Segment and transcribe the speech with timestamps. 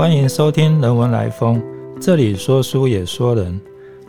[0.00, 1.60] 欢迎收听《人文来风》，
[2.00, 3.60] 这里说书也说人。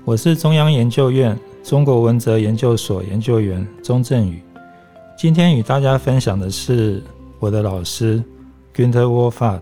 [0.06, 4.42] 我是中央研究院中国文哲研究所研究员钟振宇。
[5.18, 7.04] 今天与大家分享的是
[7.40, 8.24] 我的老师
[8.74, 9.60] Günter Wolfart。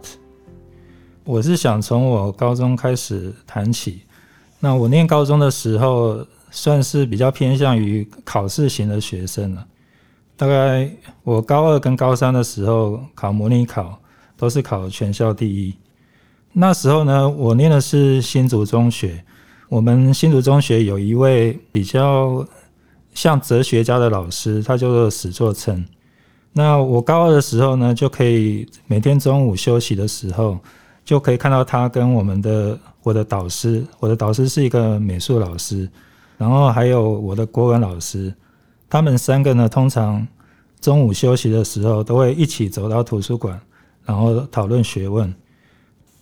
[1.23, 4.03] 我是想从我高中开始谈起。
[4.59, 9.65] 那我念高中的时候，算是比较偏向于考试型的学生了。
[10.37, 10.91] 大概
[11.23, 13.99] 我高二跟高三的时候考模拟考，
[14.37, 15.73] 都是考全校第一。
[16.53, 19.23] 那时候呢，我念的是新竹中学。
[19.69, 22.43] 我们新竹中学有一位比较
[23.13, 25.85] 像哲学家的老师，他叫做史作成。
[26.53, 30.57] 那我高二的时候呢，就可以每天中午休息的时候，
[31.05, 35.87] 就可以看到他跟我们的我的导师，我的导师是一个美术老师，
[36.35, 38.33] 然后还有我的国文老师。
[38.89, 40.27] 他们三个呢，通常
[40.81, 43.61] 中午休息的时候都会一起走到图书馆，
[44.03, 45.31] 然后讨论学问。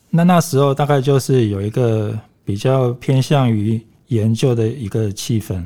[0.10, 5.66] 那那时候大概就是有一个比较偏向于研究的一个气氛。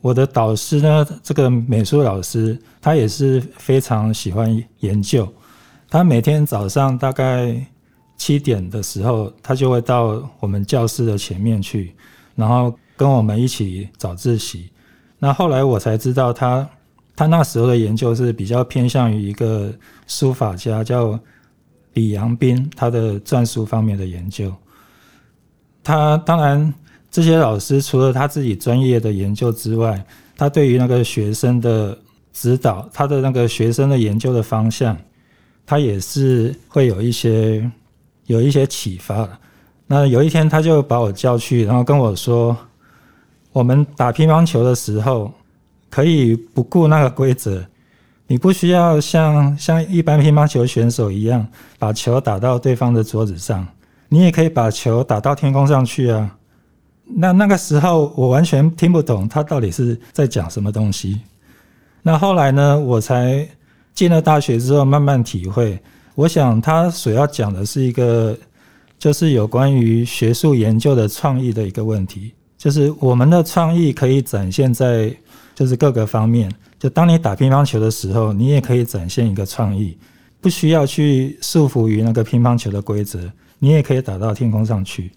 [0.00, 5.32] 我的导师呢，这个美术老师，他也是非常喜欢研究。
[5.88, 7.54] 他每天早上大概
[8.16, 11.94] 七点的时候，他就会到我们教室的前面去，
[12.34, 14.70] 然后跟我们一起早自习。
[15.18, 16.68] 那后来我才知道，他
[17.14, 19.72] 他那时候的研究是比较偏向于一个
[20.08, 21.16] 书法家，叫
[21.94, 24.52] 李阳冰，他的篆书方面的研究。
[25.82, 26.72] 他当然
[27.10, 30.04] 这些老师除了他自己专业的研究之外，
[30.36, 31.98] 他对于那个学生的
[32.32, 34.96] 指导，他的那个学生的研究的方向，
[35.66, 37.70] 他也是会有一些
[38.26, 39.28] 有一些启发。
[39.86, 42.56] 那有一天他就把我叫去，然后跟我说。
[43.54, 45.30] 我们打乒乓球的时候，
[45.90, 47.62] 可以不顾那个规则，
[48.26, 51.46] 你不需要像像一般乒乓球选手一样
[51.78, 53.66] 把球打到对方的桌子上，
[54.08, 56.38] 你也可以把球打到天空上去啊。
[57.04, 61.20] 那那个时候我完全听不懂他到底是在讲什么东西。
[62.00, 63.46] 那后来呢，我才
[63.92, 65.78] 进了大学之后慢慢体会，
[66.14, 68.34] 我想他所要讲的是一个，
[68.98, 72.32] 就是有关于学术研究的创意的一个问题。
[72.56, 75.14] 就是我们的创意可以展现在
[75.54, 76.50] 就是各个方面。
[76.82, 79.96] 就当你打乒乓球的时候，你也可以展现一个创意，
[80.40, 83.20] 不需要去束缚于那个乒乓球的规则，
[83.60, 85.12] 你也可以打到天空上去。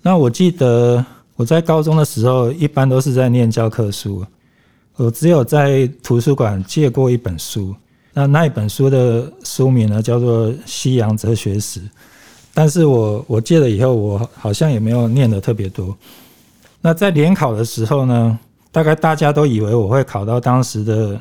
[0.00, 1.04] 那我记得
[1.36, 4.24] 我在高中的时候，一般都是在念教科书，
[4.96, 7.76] 我只有在图书馆借过一本书。
[8.14, 11.80] 那那一本书的书名呢，叫做《西洋哲学史》，
[12.54, 15.94] 但是我我借了以后，我好像也没有念的特别多。
[16.80, 18.38] 那在联考的时候呢，
[18.72, 21.20] 大概大家都以为我会考到当时的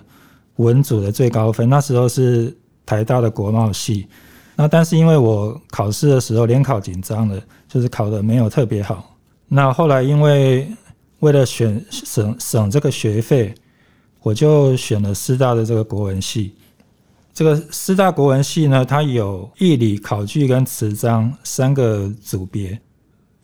[0.57, 2.55] 文组的最高分，那时候是
[2.85, 4.07] 台大的国贸系。
[4.55, 9.15] 那但是因为我考试的时候联考紧张了，就是考的没有特别好。
[9.47, 10.69] 那后来因为
[11.19, 13.55] 为了选省省这个学费，
[14.21, 16.53] 我就选了师大的这个国文系。
[17.33, 22.77] 这个师大国文系呢，它有义理、考据跟词章三个组别。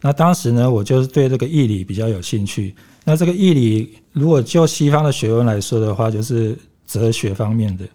[0.01, 2.75] 那当时呢，我就是对这个义理比较有兴趣。
[3.03, 7.85] 那这个义理，如果就西方的学问来说的话，就是哲学方面的。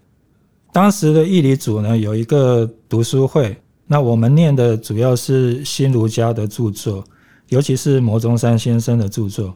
[0.72, 3.56] 当时的义理组呢，有一个读书会，
[3.86, 7.04] 那我们念的主要是新儒家的著作，
[7.48, 9.54] 尤其是摩中山先生的著作。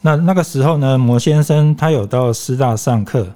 [0.00, 3.26] 那那个时候呢，摩先生他有到师大上课，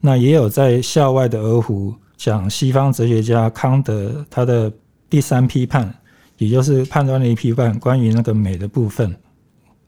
[0.00, 4.70] 那也有在校外的鹅湖讲西方哲学家康德他的
[5.10, 5.94] 第三批判。
[6.38, 9.14] 也就是判断了一批判关于那个美的部分。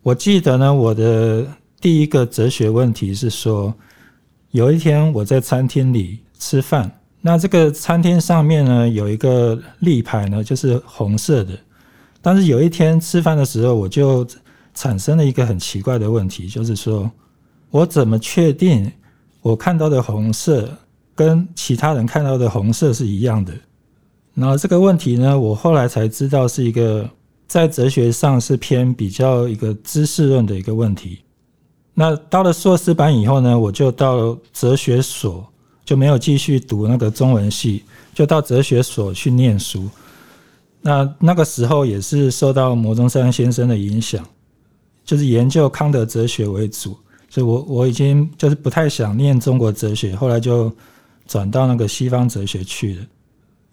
[0.03, 1.47] 我记得呢，我的
[1.81, 3.73] 第一个哲学问题是说，
[4.51, 6.91] 有一天我在餐厅里吃饭，
[7.21, 11.59] 那这个餐厅上面呢有一个立牌呢，就是红色的。
[12.23, 14.27] 但是有一天吃饭的时候，我就
[14.75, 17.11] 产生了一个很奇怪的问题，就是说
[17.71, 18.91] 我怎么确定
[19.41, 20.69] 我看到的红色
[21.15, 23.53] 跟其他人看到的红色是一样的？
[24.35, 27.09] 那这个问题呢，我后来才知道是一个
[27.47, 31.19] 在哲学上是偏比较一个知识论的一个问题。
[31.95, 35.47] 那到了硕士班以后呢，我就到哲学所，
[35.85, 37.85] 就没有继续读那个中文系，
[38.15, 39.89] 就到哲学所去念书。
[40.81, 44.25] 那那个时候也是受到摩中山先生的影响，
[45.05, 46.97] 就是研究康德哲学为主，
[47.29, 50.73] 所以我我已经就是不太想念中国哲学，后来就
[51.27, 53.03] 转到那个西方哲学去了。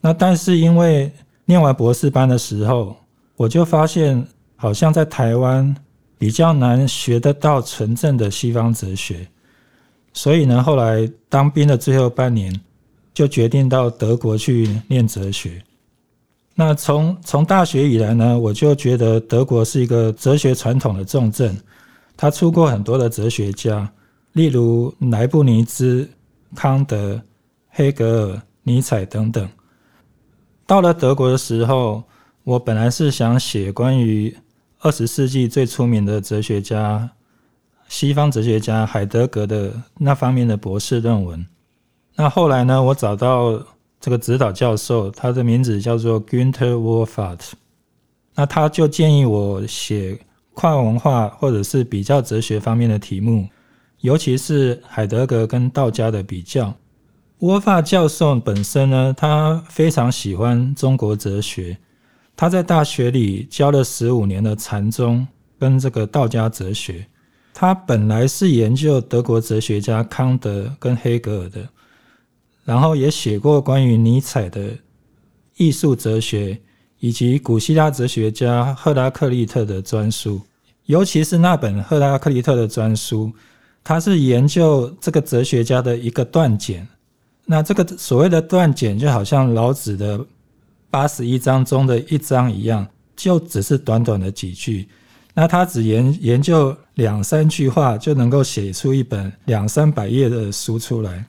[0.01, 1.11] 那但是因为
[1.45, 2.95] 念完博士班的时候，
[3.35, 5.75] 我就发现好像在台湾
[6.17, 9.27] 比较难学得到纯正的西方哲学，
[10.13, 12.53] 所以呢，后来当兵的最后半年
[13.13, 15.61] 就决定到德国去念哲学。
[16.55, 21.55] 那从从大学以来呢，我就觉得德国是一个哲学传统的重镇，
[22.15, 23.87] 他出过很多的哲学家，
[24.33, 26.09] 例如莱布尼兹、
[26.55, 27.21] 康德、
[27.69, 29.47] 黑格尔、尼采等等。
[30.67, 32.03] 到了德国的时候，
[32.43, 34.37] 我本来是想写关于
[34.81, 37.09] 二十世纪最出名的哲学家，
[37.87, 41.43] 西方哲学家海德格的那方面的博士论文。
[42.15, 43.59] 那后来呢，我找到。
[43.99, 47.53] 这个指导教授，他的名字叫做 Günther Wolfart。
[48.35, 50.19] 那他就建议我写
[50.53, 53.49] 跨文化或者是比较哲学方面的题目，
[54.01, 56.71] 尤其是海德格跟道家的比较。
[57.39, 61.77] 沃法教授本身呢，他非常喜欢中国哲学，
[62.35, 65.27] 他在大学里教了十五年的禅宗
[65.59, 67.05] 跟这个道家哲学。
[67.53, 71.67] 他本来是研究德国哲学家康德跟黑格尔的。
[72.65, 74.71] 然后也写过关于尼采的
[75.57, 76.59] 艺术哲学，
[76.99, 80.41] 以及古希腊哲学家赫拉克利特的专书，
[80.85, 83.31] 尤其是那本赫拉克利特的专书，
[83.83, 86.87] 他是研究这个哲学家的一个断简。
[87.49, 90.19] 那这个所谓的断简，就好像老子的
[90.89, 92.85] 八十一章中的一章一样，
[93.15, 94.87] 就只是短短的几句。
[95.33, 101.25] 那他只研研究两三句话，就能够写出一本两三百页的书出来。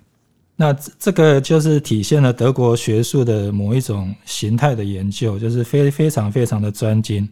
[0.56, 7.28] 那这个就是体现了德国学术的某一种形态的研究，就是非非常非常的专精。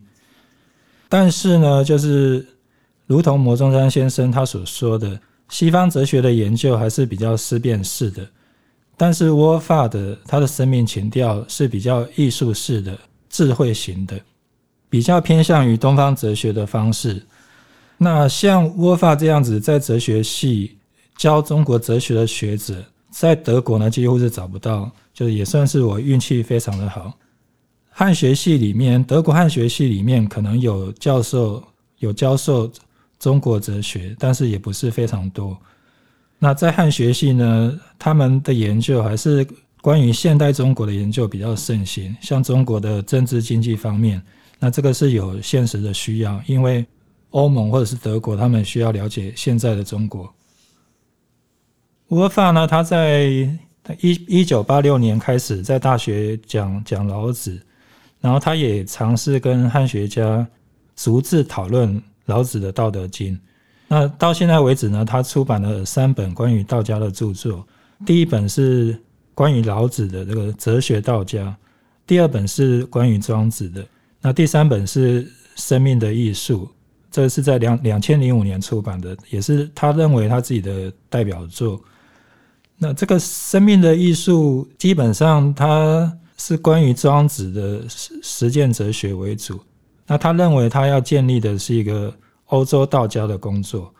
[1.08, 2.46] 但是呢，就是
[3.06, 5.18] 如同摩中山先生他所说的，
[5.48, 8.24] 西方哲学的研究还是比较思辨式的，
[8.96, 12.98] 但是沃法的他的生命情调是比较艺术式的、
[13.28, 14.20] 智慧型的，
[14.88, 17.24] 比较偏向于东方哲学的方式。
[17.98, 20.78] 那像沃法这样子在哲学系
[21.16, 22.84] 教中国哲学的学者。
[23.08, 27.10] 在德国呢，几乎是找不到，就是也算是我运气非常的好。
[27.88, 31.64] 汉学系里面，德国汉学系里面可能有教授
[31.98, 32.70] 有教授
[33.18, 35.56] 中国哲学，但是也不是非常多。
[36.38, 39.46] 那在汉学系呢，他们的研究还是
[39.80, 44.22] 关于现代中国的研究比较盛行，像中国的政治经济方面，
[44.58, 46.84] 那这个是有现实的需要，因为
[47.30, 50.32] 欧盟或者是德国，他们需要了解现在的中国。
[52.08, 52.66] 沃法呢？
[52.66, 53.24] 他在
[54.00, 57.60] 一一九八六年开始在大学讲讲老子，
[58.20, 60.46] 然后他也尝试跟汉学家
[60.94, 63.34] 逐字讨论老子的《道德经》。
[63.88, 67.66] 那到现在为止呢，他出版了三本关于道家的著作。
[68.04, 69.00] 第一本是
[69.34, 71.44] 关于老子的这个《哲学道家》，
[72.06, 73.86] 第二本是关于庄子的，
[74.20, 75.24] 那第三本是
[75.56, 76.64] 《生命的艺术》。
[77.08, 81.80] 这是在两两千零五年出版的，也是他认为他自己的代表作。
[82.76, 89.58] 那这个生命的艺术，基本上它是关于庄子的实实践哲学为主。
[90.06, 92.12] 那他认为他要建立的是一个
[92.46, 93.92] 欧洲道家的工作。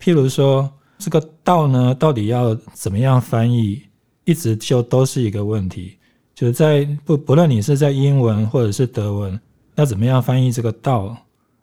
[0.00, 3.82] 譬如说，这个道呢，到底要怎么样翻译，
[4.24, 5.98] 一直就都是一个问题。
[6.34, 9.40] 就在不不论你是在英文或者是德文，
[9.76, 11.16] 要怎么样翻译这个道，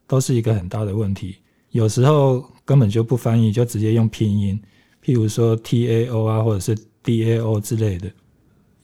[0.08, 1.38] 都是一个很大的问题。
[1.72, 4.60] 有时候根本就不翻译，就直接用拼音。
[5.04, 8.10] 譬如说 T A O 啊，或者是 D A O 之类的，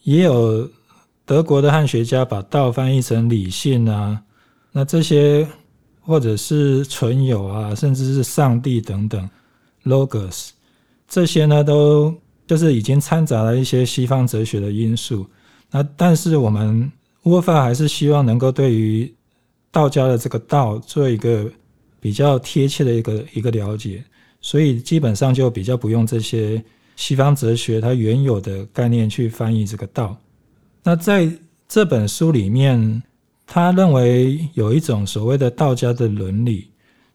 [0.03, 0.69] 也有
[1.25, 4.21] 德国的汉学家把道翻译成理性啊，
[4.71, 5.47] 那这些
[6.05, 9.29] 或者是存有啊，甚至是上帝等等
[9.83, 10.49] Logos，
[11.07, 12.13] 这些呢都
[12.45, 15.25] 就是已经掺杂了一些西方哲学的因素。
[15.71, 16.91] 那但是我们
[17.23, 19.11] 沃法还是希望能够对于
[19.71, 21.51] 道家的这个道做一个
[21.99, 24.03] 比较贴切的一个一个了解。
[24.41, 26.63] 所以基本上就比较不用这些
[26.95, 30.15] 西方哲学它原有的概念去翻译这个道。
[30.83, 31.27] 那在
[31.67, 33.01] 这本书里面，
[33.47, 36.67] 他认为有一种所谓的道家的伦理。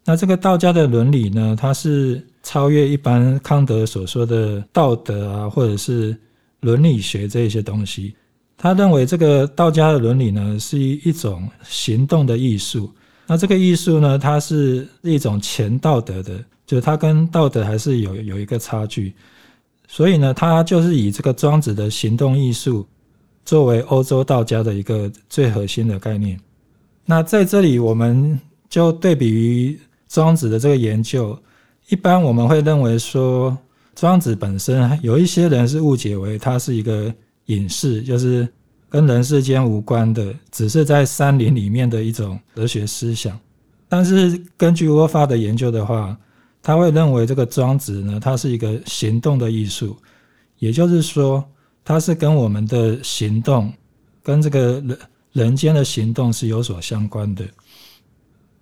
[0.05, 6.17] 那这个道家的伦理呢，它是超越一般康德所说的道德啊，或者是
[6.61, 8.15] 伦理学这一些东西。
[8.57, 12.91] 他认为这个道家的伦理呢，是一种行动的艺术。
[13.27, 16.43] 那这个艺术呢，它是一种前道德的。
[16.67, 19.13] 就是它跟道德还是有有一个差距，
[19.89, 22.87] 所以呢，它就是以这个庄子的行动艺术
[23.45, 26.39] 作为欧洲道家的一个最核心的概念。
[27.05, 29.79] 那在这里，我们就对比于
[30.09, 31.37] 庄子的这个研究，
[31.89, 33.57] 一般我们会认为说，
[33.95, 37.13] 庄子本身有一些人是误解为它是一个
[37.47, 38.49] 隐士，就是
[38.89, 43.39] 跟人世间无关的，只是在山林里面的一种哲学思想。
[43.89, 46.17] 但是根据沃法的研究的话，
[46.63, 49.97] 他会认为这个庄子呢，它是一个行动的艺术，
[50.59, 51.45] 也就是说，
[51.91, 53.73] 它是跟我们的行动，
[54.23, 54.99] 跟这个人
[55.33, 57.45] 人间的行动是有所相关的。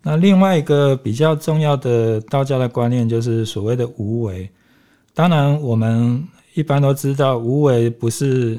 [0.00, 4.50] 那另外一个比较重要的道家的观念就是所谓的无为。
[5.12, 8.58] 当然，我们一般都知道，无为不是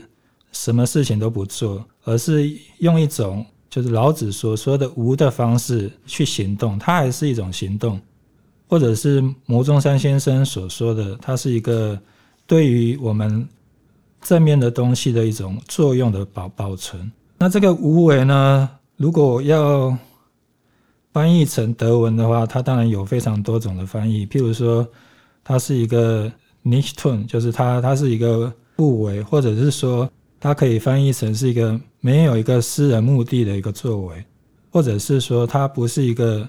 [0.52, 8.00] 什么事情都不做，而是用一种就是老子所说的无的方式去行动，它还是一种行动，
[8.68, 12.00] 或者是牟中山先生所说的，它是一个
[12.46, 13.50] 对于我们
[14.22, 17.12] 正面的东西的一种作用的保保存。
[17.38, 19.98] 那这个无为呢，如果要
[21.12, 24.28] 翻译成德文的话，它当然有非常多种的翻译。
[24.28, 24.88] 譬如说，
[25.44, 26.32] 它是一个
[26.64, 30.10] nichtun，就是它它是一个不为，或者是说
[30.40, 34.24] 它可以翻译成是一个没有一个私人目的的一个作为，
[34.70, 36.48] 或者是说它不是一个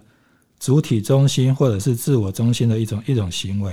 [0.58, 3.72] 主体中心或者是自我中心的一种一种行为。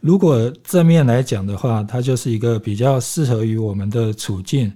[0.00, 4.72] 如果正面来讲的话，它就是一个比较适合于我们的处境，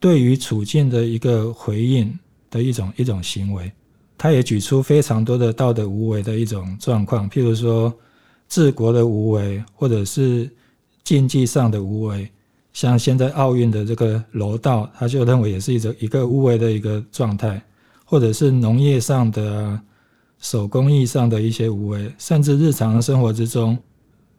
[0.00, 2.18] 对于处境的一个回应
[2.50, 3.70] 的一种一种行为。
[4.16, 7.92] 他也举出非常多的道德无为的一种状况，譬如说
[8.48, 10.48] 治国的无为，或者是
[11.02, 12.30] 竞技上的无为，
[12.72, 17.62] 像现在奥运的这个柔道，他就认为也是一种一个无为的一个状态，
[18.04, 19.78] 或者是农业上的、
[20.38, 23.76] 手工艺上的一些无为，甚至日常生活之中，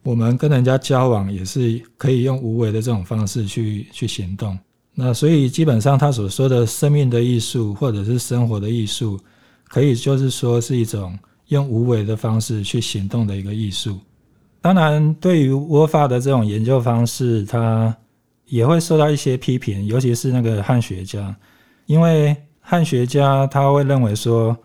[0.06, 4.58] 我们跟人家交往也是可以用无为的这种方式去去行动。
[4.94, 9.20] 那所以基本上他所说的生命的艺术，或者是生活的艺术。
[9.68, 14.00] 可以就是说是一种用无为的方式去行动的一个艺术。
[14.62, 17.94] 当然，对于窝发的这种研究方式，他
[18.46, 21.36] 也会受到一些批评，尤其是那个汉学家，
[21.88, 24.56] 因为汉学家他会认为说，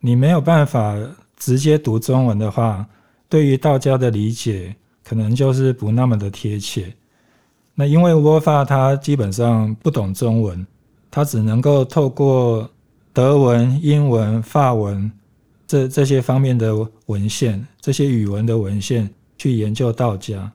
[0.00, 0.96] 你没有办法
[1.36, 2.84] 直接读中文的话，
[3.28, 4.74] 对于道家的理解
[5.08, 6.92] 可能就是不那么的贴切。
[7.74, 10.66] 那因为窝发他基本上不懂中文，
[11.10, 12.68] 他只能够透过。
[13.10, 15.10] 德文、英文、法文，
[15.66, 16.72] 这这些方面的
[17.06, 20.52] 文献，这些语文的文献去研究道家，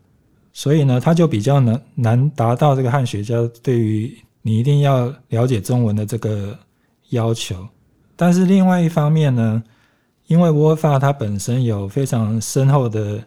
[0.53, 6.57] 所以呢，他就比较难难达到这个汉学家对于你一定要了解中文的这个
[7.09, 7.67] 要求。
[8.15, 9.61] 但是另外一方面呢，
[10.27, 13.21] 因为沃发他本身有非常深厚的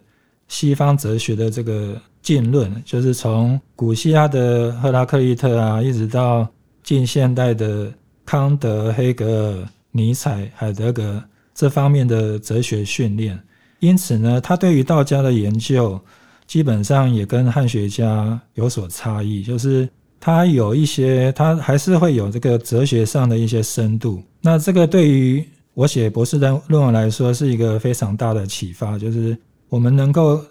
[0.47, 6.47] 西方哲学的这个进论，就是从古希腊的赫拉克利特啊，一直到
[6.83, 7.91] 近现代的。
[8.29, 11.23] 康德、黑格尔、尼采、海德格
[11.55, 13.39] 这方面的哲学训练，
[13.79, 15.97] 因此呢，他对于道家的研究
[16.45, 19.87] 基本上也跟汉学家有所差异，就是
[20.19, 24.21] 他有一些，他还是会有这个哲学上的一些深度。
[24.41, 25.41] 那这个对于
[25.73, 29.37] 我写博士的论文来说，是一个非常大的启发，就是
[29.69, 30.43] 我们能够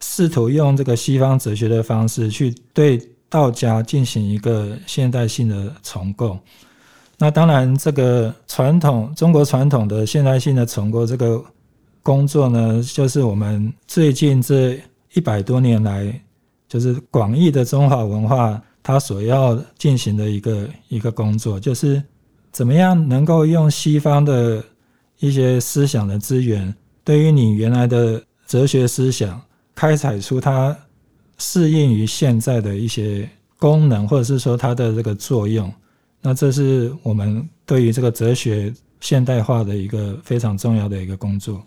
[0.00, 6.38] 试图用这个西方哲学的方式去对道家进行一个现代性的重构。
[7.18, 11.42] 那当然，这个传统中国传统的现代性的重构这个
[12.02, 14.80] 工作呢，就是我们最近这
[15.14, 16.20] 一百多年来，
[16.68, 22.00] 就是广义的中华文化它所要进行的一个一个工作，就是
[22.52, 24.62] 怎么样能够用西方的
[25.18, 26.72] 一些思想的资源，
[27.02, 29.40] 对于你原来的哲学思想，
[29.74, 30.76] 开采出它
[31.36, 33.28] 适应于现在的一些
[33.58, 35.70] 功能，或者是说它的这个作用。
[36.22, 41.62] 那这是我们对于这个哲学现代化的一个非常重要的一个工作。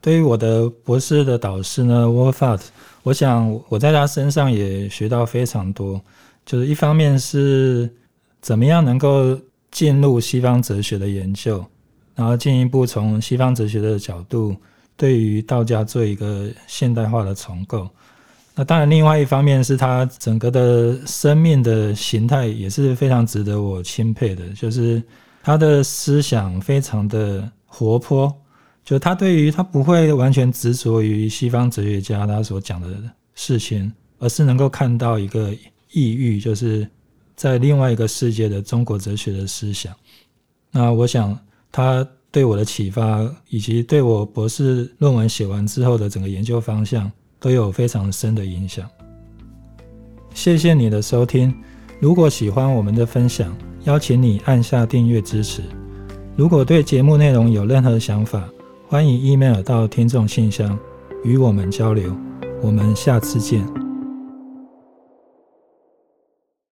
[0.00, 2.62] 对于我的博士的导师呢 w o l f a t
[3.02, 6.00] 我想我在他身上也学到非常多。
[6.46, 7.92] 就是一方面是
[8.40, 9.38] 怎么样能够
[9.70, 11.62] 进入西方哲学的研究，
[12.14, 14.56] 然后进一步从西方哲学的角度
[14.98, 17.88] 对于道家做一个现代化的重构。
[18.54, 25.00] 那当然，另外一方面是他整个的生命的形态也是非常值得我钦佩的，就是
[25.44, 28.36] 他的思想非常的活泼，
[28.84, 32.88] 就他对于他不会完全执着于西方哲学家他所讲的
[33.36, 35.54] 事情，而是能够看到一个
[35.92, 36.88] 异域，就是
[37.36, 39.94] 在另外一个世界的中国哲学的思想。
[40.72, 41.38] 那我想
[41.70, 47.10] 他对我的启发，以及对我博士论文写完之后的整个研究方向。
[47.40, 48.84] 都有非常深的影响。
[50.34, 51.54] 谢谢你的收听。
[52.00, 55.62] 如果喜欢我们的分享，邀请你按下订阅支持。
[56.36, 58.48] 如果对节目内容有任何想法，
[58.88, 60.76] 欢迎 email 到听众信箱
[61.24, 62.12] 与我们交流。
[62.60, 63.87] 我们下次见。